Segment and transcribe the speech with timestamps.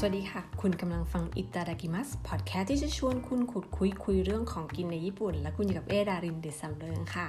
[0.00, 7.26] สวัสดีค่ะ คุณกำลังฟังอิตาดาคิมัสพอดแคสต์ที่จะชวนคุณขุดคุ้ยคุยเรื่องของกินในญี่ปุ่น และคุณอยู่กับเอดารินเดซัมเริงค่ะ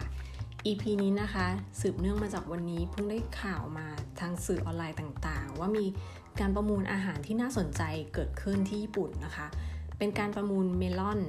[0.66, 1.48] EP นี้นะคะ
[1.80, 3.88] สืบเนื่องมาจากวันนี้เพิ่งได้ข่าวมา
[4.20, 5.86] ทางสื่อออนไลน์ต่างๆ ว่ามี
[6.40, 7.82] การประมูลอาหารที่น่าสนใจ
[8.14, 9.48] เกิดขึ้นที่ญี่ปุ่นนะคะ
[9.98, 11.20] เป็นการประมูลเมลอน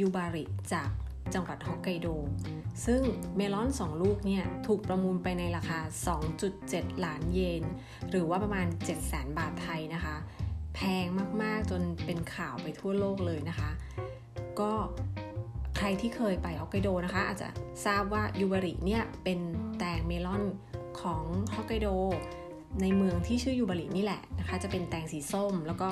[0.00, 0.90] ยูบาริจาก
[1.34, 2.06] จังหวัดฮอกไกโด
[2.86, 3.02] ซึ่ง
[3.36, 5.80] เมลอน 2 ลูกเนี่ยถูกประมูลไปในราคา
[6.42, 7.64] 2.7 ล้านเยน
[8.10, 8.66] หรือว่าประมาณ
[9.02, 10.16] 700,000 บาทไทยนะคะ
[10.74, 11.06] แพง
[11.42, 13.70] มากๆ จนเป็นข่าวไปทั่วโลกเลยนะคะ
[14.60, 14.72] ก็
[15.76, 17.48] ใครที่เคยไปฮอกไกโดนะคะ อาจจะ
[17.86, 19.38] ทราบว่ายูบาริเนี่ยเป็น
[19.78, 20.42] แตงเมลอน
[21.00, 21.22] ของ
[21.54, 21.88] ฮอกไกโด
[22.80, 25.88] ในเมืองที่ชื่อยูบารินี่แหละนะคะ จะเป็นแตงสีส้ม แล้วก็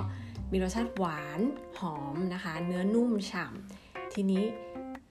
[0.52, 1.40] มีรสชาติหวาน
[1.78, 4.44] หอมนะคะ เนื้อนุ่มฉ่ำทีนี้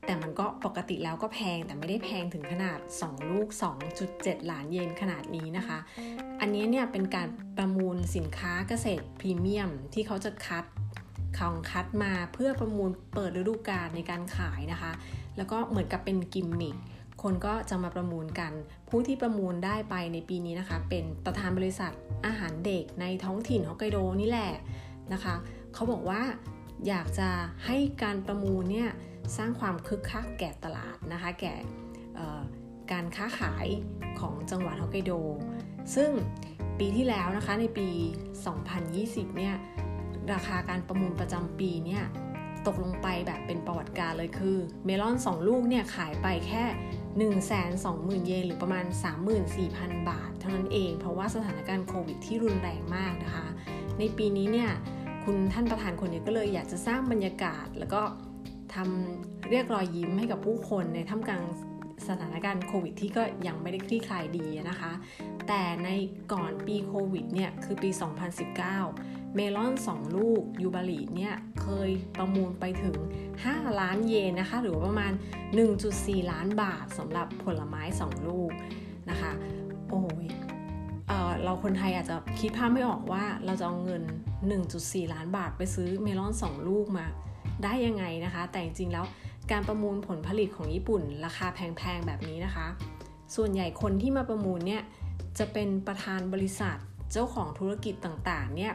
[0.05, 3.47] แต่มันก็ปกติแล้วก็แพงแต่ไม่ได้แพงถึงขนาด 2 ลูก
[3.99, 5.77] 2.7 ล้านเยนขนาดนี้นะคะ
[6.39, 10.65] อันนี้เนี่ยเป็นการประมูลสินค้าเกษตรพรีเมียมที่เขาจะคัด
[11.37, 14.91] ของคัดมาเพื่อประมูลเปิดฤดูกาลในการขายนะคะ
[15.37, 16.77] แล้วก็เหมือนกับเป็นกิมมิค
[17.23, 18.51] คนก็จะมาประมูลกัน
[18.89, 21.91] ผู้ที่ประมูลได้ไปในปีนี้นะคะ เป็นประธานบริษัท
[22.25, 24.51] อาหารเด็กในท้องถิ่นฮอกไกโดนี่แหละ
[25.13, 25.35] นะคะ
[25.73, 26.21] เขาบอกว่า
[26.87, 27.29] อยากจะ
[27.65, 28.89] ให้การประมูลเนี่ย
[29.37, 31.53] สร้างความคึกคักแก่ตลาดนะคะ แก่
[32.91, 33.67] การค้าขาย
[34.19, 35.11] ของจังหวัดฮอกไกโด
[35.95, 36.09] ซึ่ง
[36.79, 37.89] ปีที่แล้วนะคะในปี
[38.63, 39.55] 2020 เนี่ย
[40.33, 42.03] ราคาการประมูลประจำปีเนี่ย
[42.67, 46.63] ตกลงไปแบบเป็นประวัติการเลยคือ เมลอน 2 ลูกเนี่ยขายไปแค่
[47.65, 48.85] 120,000 เยนหรือประมาณ
[49.47, 53.47] 34,000 บาท เท่านั้นเอง เพราะว่าสถานการณ์โควิดที่รุนแรงมากนะคะ
[53.99, 54.71] ในปีนี้เนี่ย
[55.23, 58.01] คุณท่านประธานคนนี้ก็เลยอยากจะสร้างบรรยากาศแล้วก็
[58.75, 61.43] ทำเรียกรอยยิ้มให้กับผู้คนในท่ามกลาง
[62.07, 64.91] สถานการณ์โควิดที่ก็ยังไม่ได้คลี่คลายดีนะคะ
[65.47, 65.89] แต่ใน
[66.33, 67.89] ก่อนปีโควิดเนี่ยคือปี
[68.61, 72.97] 2019 เมลอน 2 ลูกยูบาริเนี่ยเคยประมูลไปถึง
[73.37, 75.11] 5 ล้านเยนนะคะ หรือประมาณ
[75.71, 78.51] 1.4 ล้านบาทสำหรับผลไม้ 2 ลูก
[79.09, 79.31] นะคะ
[79.89, 80.25] โอ้ย
[81.07, 84.03] เเราคนไทยอาจจะคิดภาพไม่ออกว่าเราจะเอาเงิน
[84.57, 87.07] 1.4 ล้านบาทไปซื้อเมลอน 2 ลูกมา
[87.63, 89.05] ได้ยังไงนะคะ แต่จริงๆแล้ว
[89.51, 92.67] การประมูลผลผลิตของญี่ปุ่น ราคาแพงๆแบบนี้นะคะ
[93.35, 94.81] ส่วนใหญ่คนที่มาประมูลเนี่ย
[95.39, 96.77] จะเป็นประธานบริษัท
[97.11, 98.73] เจ้าของธุรกิจต่างๆเนี่ย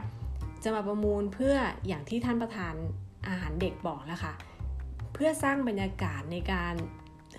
[0.63, 1.55] จะมาประมูลเพื่อ
[1.87, 2.73] อย่างที่ท่านประธาน
[3.27, 4.33] อาหารเด็กบอกแล้วค่ะ
[5.13, 6.75] เพื่อสร้างบรรยากาศในการ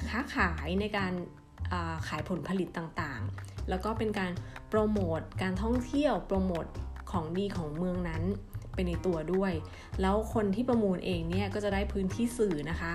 [0.08, 1.12] ค้าขายในการ
[2.08, 4.32] ขายผลผลิตต่างๆ แล้วก็เป็นการ
[4.68, 6.64] โปรโมทการท่องเที่ยวโปรโมท
[7.10, 8.22] ของดีของเมืองนั้น
[8.78, 9.52] ไปในตัวด้วย
[10.00, 12.92] แล้วคนที่ประมูลเองเนี่ยก็จะได้พื้นที่สื่อนะคะ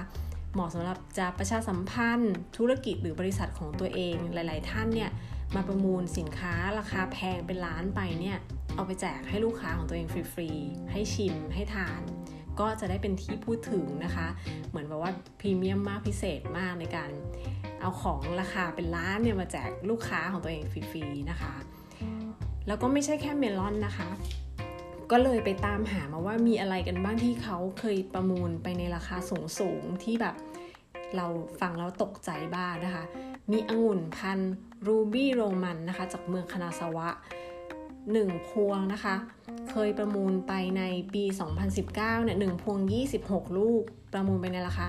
[0.54, 5.10] เหมาะสำหรับจะประชาสัมพันธ์ ธุรกิจหรือบริษัทของตัวเองหลาย ๆ ท่านเนี่ย
[5.56, 8.38] มาประมูลสินค้าราคาแพงเป็นล้านไปเนี่ย
[8.76, 12.02] เอาไปแจกให้ลูกค้าของตัวเองฟรีๆให้ชิมให้ทาน
[12.60, 14.28] ก็จะได้เป็นที่พูดถึงนะคะ
[14.70, 17.10] เหมือนแบบว่าพรีเมียมมากพิเศษมากในการ
[17.82, 21.54] เอาของราคาเป็นล้านเนี่ยมาแจกลูกค้าของตัวเองฟรีๆนะคะ
[22.68, 24.10] แล้วก็ไม่ใช่แค่เมลอนนะคะ
[25.12, 30.36] ก็เลยไปตามหามาว่ามีอะไรกันบ้างที่เขาเคยประมูลไปในราคาสูงสูงที่แบบ
[31.16, 31.28] เรา
[31.62, 33.04] ฟังแล้วตกใจบ้างนะคะ
[33.52, 34.40] มีองุ่นพัน
[34.88, 37.10] รูบี้โรมันนะคะจากเมืองคานาสวะ
[37.98, 39.16] 1 พวงนะคะ
[39.72, 40.84] เคยประมูลไปใน
[41.14, 41.24] ปี
[41.70, 42.78] 2019 เนี่ย 1 พวง
[43.18, 43.84] 26 ลูก
[44.14, 44.88] ประมูลไปในราคา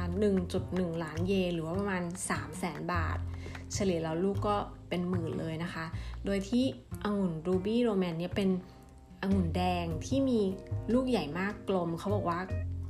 [0.50, 3.18] 1.1 ล้านเยนหรือว่าประมาณ 3 0 0แสนบาท
[3.74, 4.56] เฉลี่ยแล้วลูกก็
[4.88, 5.84] เป็นหมื่นเลยนะคะ
[6.24, 6.64] โดยที่
[7.04, 8.48] องุ่นรูบี้โรแมนเนี่ยเป็น
[9.24, 10.40] องุ่นแดงที่มี
[10.92, 12.40] ลูกใหญ่มากกลมเขาบอกว่า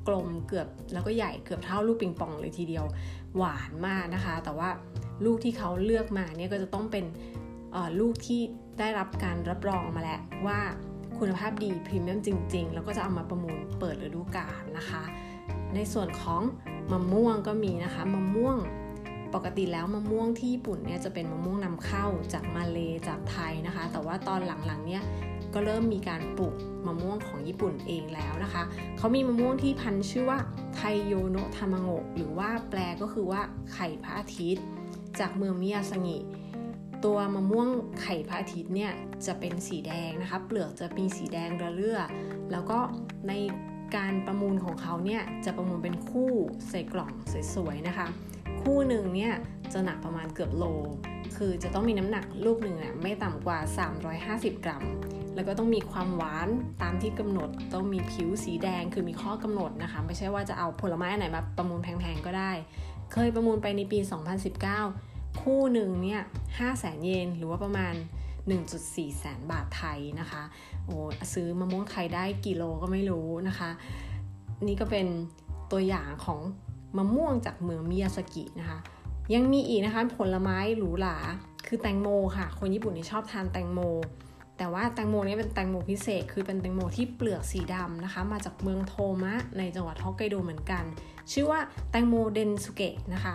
[0.09, 2.84] กลมเกือบแล้วก็ใหญ่เกือบเท่าลูกปิงปองเลยทีเดียว
[3.37, 4.69] หวานมากนะคะ แต่ว่า
[5.25, 7.05] ลูกที่เขาเลือกมาเนี่ยก็จะต้องเป็น
[8.00, 8.41] ลูกที่
[8.78, 10.61] ได้รับการรับรองมาแล้วว่า
[11.19, 15.03] คุณภาพดีพรีเมียมจริง ๆ แล้วก็จะเอามาประมูลเปิดฤดูกาลนะคะ
[15.75, 16.43] ในส่วนของ
[16.93, 18.56] มะม่วงก็มีนะคะมะม่วง
[19.34, 22.78] ปกติแล้วมะม่วงที่ญี่ปุ่นเนี่ยจะเป็นมะม่วงนำเข้าจากมาเล
[23.09, 25.03] จากไทยนะคะ แต่ว่าตอนหลังๆเนี่ย
[25.54, 26.54] ก็เริ่มมีการปลูก
[26.86, 28.62] มะม่วงของญี่ปุ่นเองแล้วนะคะ
[28.98, 30.39] เขามีมะม่วงที่พันชื่อว่า
[30.74, 33.42] ไทโยโนะทามะโงะหรือว่าแปลก็คือว่า
[33.72, 34.65] ไข่พระอาทิตย์
[35.21, 36.18] จากเมืองมิยาสงิ
[37.04, 37.68] ตัวมะม่วง
[38.01, 38.92] ไข่พระอาทิตย์เนี่ย
[39.27, 42.01] จะเป็นสีแดงนะคะ เปลือกจะมีสีแดงระเรื่อ
[42.53, 42.78] แล้วก็
[43.28, 43.33] ใน
[43.97, 46.33] การประมูลของเขาเนี่ยจะประมูลเป็นคู่
[46.68, 47.12] ใส่กล่อง
[47.54, 48.06] สวยๆนะคะ
[48.62, 49.33] คู่หนึ่งเนี่ย
[49.72, 50.65] จะหนักประมาณเกือบโล
[51.36, 53.59] คือจะต้องมีน้ำหนักลูกหนึ่งอะไม่ต่ำกว่า
[54.12, 54.83] 350 กรัม
[55.34, 56.48] แล้วก็ต้องมีความหวาน
[56.83, 62.53] ตามที่กำหนด ต้องมีผิวสีแดงคือมีข้อกำหนดนะคะ ไม่ใช่ว่าจะเอาผลไม้ไหนมาประมูลแพงๆก็ได้
[63.13, 63.98] เคยประมูลไปในปี
[64.71, 67.95] 2019 คู่หนึ่งเนี่ย5 0 0แสนเยนหรือว่าประมาณ
[68.57, 70.42] 1.4 แสนบาทไทยนะคะ
[70.86, 70.97] โอ้
[71.33, 73.71] ซื้อมะม่วงไทยได้กิโลก็ไม่รู้นะคะ
[74.66, 75.07] นี่ก็เป็น
[75.72, 76.41] ตัวอย่างของ
[76.97, 78.78] มะม่วงจากเมืองมิยาสกินะคะ
[79.34, 81.16] ยังมีอีกนะคะผลไม้หรูหรา
[81.66, 83.80] คือแตงโมค่ะ คนญี่ปุ่นนี่ชอบทานแตงโม
[84.59, 90.84] แต่ว่าแตงโมนี้เป็นแตงโมพิเศษ คือเป็นแตงโมที่เปลือกสีดำนะคะ มาจากเมืองโทมะในจังหวัดฮอกไกโดเหมือนกัน
[91.33, 91.60] ชื่อว่า
[91.91, 93.34] แตงโมเดนสุเกะนะคะ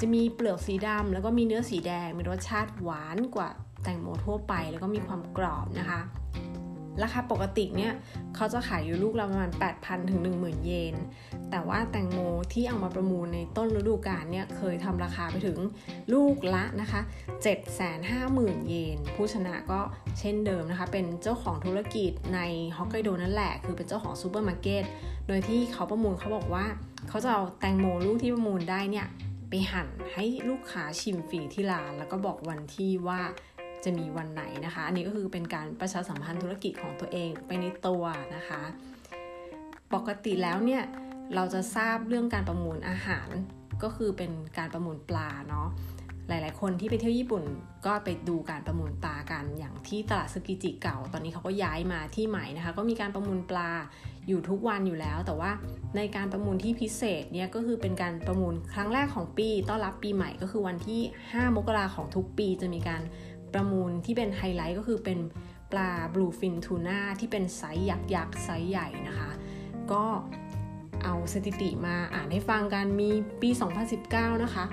[0.00, 3.48] จะมีเปลือกสีดำแล้วก็มีเนื้อสีแดง มีรสชาติหวานกว่า
[3.82, 6.00] แตงโมทั่วไป แล้วก็มีความกรอบนะคะ
[7.02, 7.92] ราคาปกติเนี่ย
[8.36, 9.50] เขาจะขายอยู่ลูกละประมาณ
[9.80, 10.94] 8,000 ถึง 10,000 เยน
[11.50, 12.18] แต่ว่าแตงโม
[12.52, 15.58] ที่เอามาประมูลในต้นฤดูกาลเนี่ยเคยทำราคาไปถึง
[16.12, 17.00] ลูกละนะคะ
[17.84, 19.80] 750,000 เยน ผู้ชนะก็
[20.18, 22.40] เช่นเดิมนะคะ เป็นเจ้าของธุรกิจใน
[22.76, 24.84] ฮอกไกโดนั่นแหละ คือเป็นเจ้าของซูเปอร์มาร์เก็ต
[25.26, 26.66] โดยที่เขาประมูลเขาบอกว่า
[27.08, 29.06] เขาจะเอาแตงโมลูกที่ประมูลได้เนี่ย
[29.48, 33.20] ไปหั่นให้ลูกค้าชิมฟรีที่ร้านแล้วก็บอกวันที่ว่า
[33.84, 38.02] จะมีวันไหนนะคะ อันนี้ก็คือเป็นการประชาสัมพันธ์ธุรกิจของตัวเองไปในตัว
[38.36, 38.62] นะคะ
[39.94, 40.82] ปกติแล้วเนี่ย
[41.34, 43.28] เราจะทราบเรื่องการประมูลอาหาร
[43.82, 45.68] ก็คือเป็นการประมูลปลาเนาะ
[46.28, 47.44] หลาย ๆ คนที่ไปเที่ยวญี่ปุ่น
[47.86, 53.70] ก็ไปดูการประมูลปลากันอย่างที่ตลาดซึกิจิเก่า ตอนนี้เขาก็ย้ายมาที่ใหม่นะคะ ก็มีการประมูลปลา
[54.28, 55.50] อยู่ทุกวันอยู่แล้ว แต่ว่า
[55.96, 63.02] ในการประมูลที่พิเศษเนี่ยก็คือเป็นการประมูลครั้งแรกของปี ต้อนรับปีใหม่ก็คือวันที่ 5 มกราของทุกปีจะมีการ
[63.54, 65.18] ประมูลที่เป็นไฮไลท์ก็คือเป็น
[65.72, 69.30] ปลา bluefin tuna ที่เป็นไซส์ยักษ์ยักษ์ไซส์ใหญ่นะคะ
[69.92, 70.04] ก็
[71.04, 73.10] เอาสถิติมาอ่านให้ฟังกันมี
[73.42, 73.50] ปี
[73.96, 74.64] 2019 นะคะ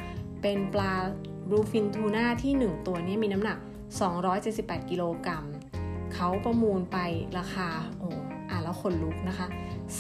[0.42, 0.94] เป็นปลา
[1.50, 3.57] บลูฟินทูน่าที่ 1 ตัวนี้มีน้ำหนัก
[4.24, 5.45] 278 กิโลกรัม
[6.13, 6.98] เขาประมูลไป
[7.38, 7.69] ราคา
[8.00, 8.10] โอ้
[8.50, 9.48] อ่านแล้วขนลุกนะคะ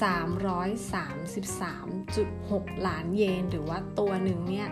[0.01, 4.67] 333.6 ล้านเยน หรือว่าตัวหนึ่งเนี่ย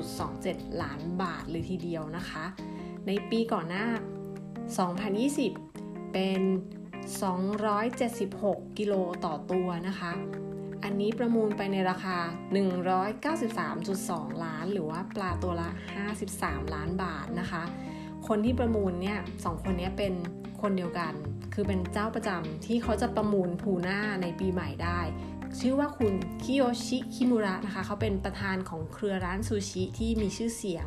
[0.00, 2.44] 98.27 ล้านบาทเลยทีเดียวนะคะ
[3.08, 3.86] ในปีก่อนหน้า
[5.18, 6.40] 2020 เป็น
[8.00, 8.94] 276 กิโล
[9.24, 10.12] ต่อตัวนะคะ
[10.84, 12.16] อันนี้ประมูลไปในราคา
[13.30, 15.70] 193.2 ล้าน หรือว่าปลาตัวละ
[16.24, 17.62] 53 ล้านบาทนะคะ
[18.28, 20.14] คนที่ประมูลเนี่ยสองคนนี้เป็น
[20.60, 21.12] คนเดียวกัน
[21.54, 25.00] คือเป็นเจ้าประจำที่เขาจะประมูลทูน่าในปีใหม่ได้
[25.60, 26.12] ชื่อว่าคุณ
[26.42, 30.86] คิโยชิคิมุระนะคะ เขาเป็นประธานของเครือร้านซูชิที่มีชื่อเสียง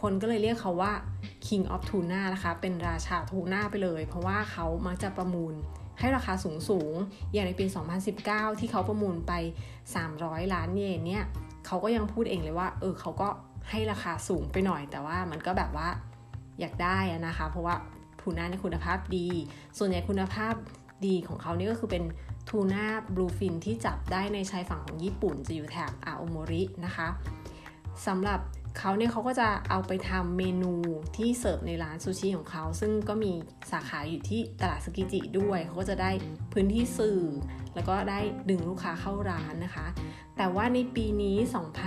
[0.00, 0.92] คนก็เลยเรียกเขาว่า
[1.46, 5.54] King of Tuna นะคะ เป็นราชาทูน่าไปเลย เพราะว่าเขามักจะประมูล
[6.00, 6.94] ให้ราคาสูงสูง
[7.32, 7.66] อย่างในปี
[8.12, 9.32] 2019 ที่เขาประมูลไป
[9.94, 11.24] 300 ล้านเยนเนี่ย
[11.66, 13.28] เขาก็ยังพูดเองเลยว่า เออเขาก็
[13.70, 15.88] ให้ราคาสูงไปหน่อย แต่ว่ามันก็แบบว่า
[16.60, 17.74] อยากได้นะคะ เพราะว่า
[18.20, 19.28] ทูน่าในคุณภาพดี
[19.78, 20.54] ส่วนใหญ่คุณภาพ
[21.06, 22.04] ดีของเขานี่ก็คือเป็น
[22.48, 27.08] ทูน่าบลูฟินที่จับได้ในชายฝั่งของญี่ปุ่นจะอยู่แถบอาโอโมรินะคะ
[28.06, 28.40] สำหรับ
[28.78, 30.72] เขาเนี่ยเขาก็จะเอาไปทำเมนู
[31.16, 33.32] ที่เสิร์ฟในร้านซูชิของเขา ซึ่งก็มี
[33.72, 36.10] สาขาอยู่ที่ตลาดสกิจิด้วย เขาก็จะได้
[36.52, 37.20] พื้นที่สื่อ
[37.74, 39.86] แล้วก็ได้ดึงลูกค้าเข้าร้านนะคะ
[40.36, 41.36] แต่ว่าในปีนี้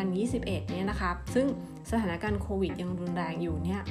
[0.10, 1.48] 2021 เนี่ยนะคะ ซึ่ง
[1.92, 3.82] สถานการณ์โควิดยังรุนแรงอยู่เนี่ย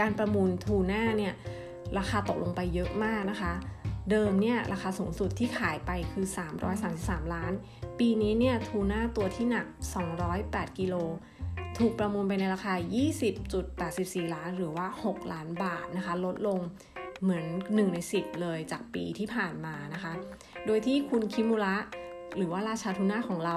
[0.00, 1.34] การประมูลทูน่าเนี่ย
[1.98, 3.52] ราคาตกลงไปเยอะมากนะคะ
[4.10, 6.26] เดิมเนี่ยราคาสูงสุดที่ขายไปคือ
[6.78, 7.52] 333 ล้าน
[7.98, 9.66] ปีนี้เนี่ยทูน่าตัวที่หนัก
[10.22, 10.94] 208 กิโล
[11.76, 12.74] ถูกประมูลไปในราคา
[13.54, 16.60] 20.84 ล้าน หรือว่า 6 ล้านบาทนะคะ ลดลง
[17.22, 20.12] เหมือน 1 ใน 10 เลยจากปีที่ผ่านมานะคะ
[20.66, 21.76] โดยที่คุณคิมุระ
[22.36, 23.56] หรือว่าราชาทุน่าของเรา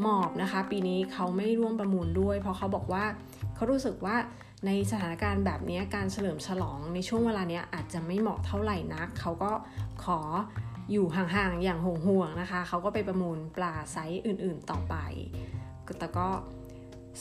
[0.00, 3.04] หมอบนะคะ ปีนี้เขาไม่ร่วมประมูลด้วย เพราะเขาบอกว่า
[3.54, 4.16] เขารู้สึกว่า
[4.66, 9.52] ในสถานการณ์แบบนี้การเฉลิมฉลองในช่วงเวลานี้อาจจะไม่เหมาะเท่าไหร่นัก เขาก็
[10.04, 10.20] ขอ
[10.92, 14.94] อยู่ห่างๆอย่างห่วงๆนะคะ เขาก็ไปประมูลปลาไซส์อื่นๆต่อไป
[15.98, 16.28] แต่ก็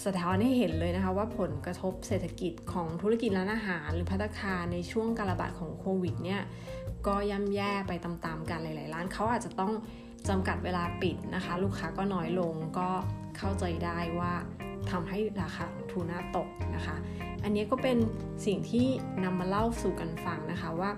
[0.06, 6.42] สะท้อนให้เห็นเลยนะคะว่าผลกระทบเศรษฐกิจของธุรกิจร้านอาหาร หรือพัตคาในช่วงการระบาดของโควิดเนี่ย
[7.08, 9.74] ก็ย่ำแย่ไปตามๆกันหลาย ๆ ร้านเขาอาจจะต้อง
[10.30, 12.90] จำกัดเวลาปิดนะคะ ลูกค้าก็น้อยลงก็
[13.38, 14.34] เข้าใจได้ว่า
[14.92, 16.96] ทำให้ราคาของทูน่าตกนะคะ
[17.44, 17.98] อันนี้ก็เป็น
[18.46, 18.88] สิ่งที่
[19.24, 20.92] นำมาเล่าสู่กันฟังนะคะว่า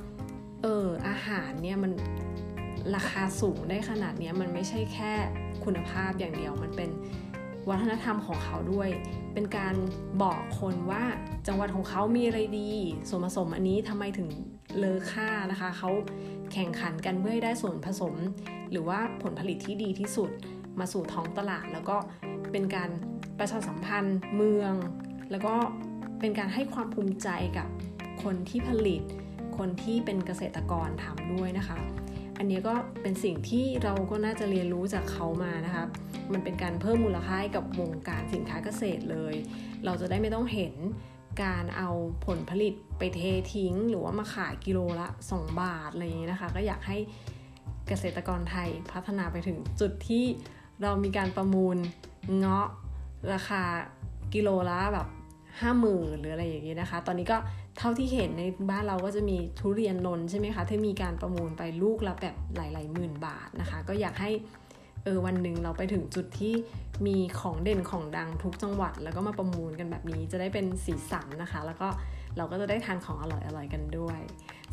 [0.62, 1.92] เอออาหารเนี่ยมัน
[2.96, 5.12] ราคาสูงได้ขนาดนี้มันไม่ใช่แค่
[5.66, 6.90] คุณภาพอย่างเดียวมันเป็น
[7.70, 8.90] วัฒนธรรมของเขาด้วย
[9.34, 9.76] เป็นการ
[10.22, 11.04] บอกคนว่า
[11.48, 12.72] จังหวัดของเขามีอะไรดี
[13.10, 14.30] ส่วนผสมอันนี้ทำไมถึง
[14.78, 15.90] เลอค่านะคะ เขา
[16.54, 18.16] แข่งขันกันเพื่อให้ได้ส่วนผสม
[18.72, 20.30] หรือว่าผลผลิตที่ดีที่สุด
[20.80, 21.98] มาสู่ท้องตลาด แล้วก็
[22.52, 22.90] เป็นการ
[23.40, 24.74] ประชาสัมพันธ์เมือง
[25.32, 25.56] แล้วก็
[26.20, 27.28] เป็นการให้ความภูมิใจ
[27.58, 27.68] กับ
[28.24, 29.02] คนที่ผลิต
[29.58, 31.78] คนที่เป็นเกษตรกรทำด้วยนะคะ
[32.42, 35.86] อันนี้ก็เป็นสิ่งที่เราก็น่าจะเรียนรู้จากเขามานะคะ
[36.34, 39.36] มันเป็นการเพิ่มมูลค่าให้กับวงการสินค้าเกษตรเลย
[39.86, 40.74] เราจะได้ไม่ต้องเห็น
[41.44, 41.90] การเอา
[42.26, 43.22] ผลผลิตไปเท
[43.54, 46.98] ทิ้ง หรือว่ามาขายกิโลละ 2 บาทอะไรอย่างนี้นะคะ ก็อยากให้
[47.88, 50.26] เกษตรกรไทยพัฒนาไปถึงจุดที่
[50.82, 51.78] เรามีการประมูล
[52.38, 52.68] เงาะ
[53.34, 53.64] ราคา
[54.34, 55.08] กิโลละแบบ
[55.60, 57.38] ห้าหมื่นหรืออะไรอย่างนี้นะคะ ตอนนี้ก็
[57.78, 64.32] เท่าที่เห็นในบ้านเราก็จะมีทุเรียนนนใช่ไหมคะที่มีการประมูลไปลูกละแบบหลายๆหมื่นบาทนะคะ ก็อยากให้
[65.04, 66.54] เออวันหนึ่งเราไปถึงจุดที่
[67.08, 71.88] มีของเด่นของดังทุกจังหวัด แล้วก็มาประมูลกันแบบนี้จะได้เป็นสีสันนะคะ แล้วก็
[72.38, 74.20] เราก็จะได้ทานของอร่อยๆกันด้วย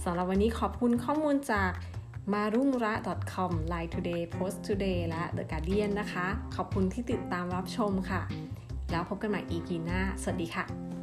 [0.04, 1.72] สำหรับวันนี้ขอบคุณข้อมูลจาก
[2.32, 2.94] มารุ่งระ
[3.32, 6.26] .com Line Today Post Today และ The Guardian นะคะ
[6.56, 8.22] ขอบคุณที่ติดตามรับชมค่ะ
[8.90, 10.97] แล้วพบกันใหม่ EP หน้า สวัสดีค่ะ